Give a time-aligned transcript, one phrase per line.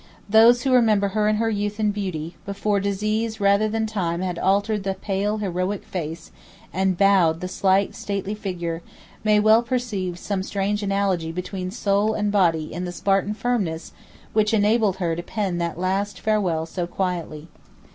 [0.27, 4.39] Those who remember her in her youth and beauty, before disease rather than time had
[4.39, 6.31] altered the pale heroic face,
[6.73, 8.81] and bowed the slight, stately figure,
[9.23, 13.93] may well perceive some strange analogy between soul and body in the Spartan firmness
[14.33, 17.47] which enabled her to pen that last farewell so quietly.